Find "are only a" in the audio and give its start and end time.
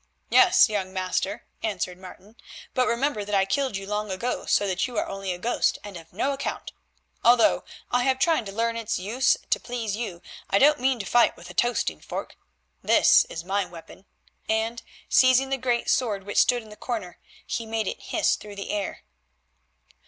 4.97-5.37